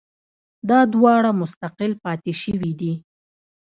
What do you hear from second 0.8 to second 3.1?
دواړه مستقل پاتې شوي دي